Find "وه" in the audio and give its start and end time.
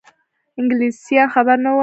1.73-1.79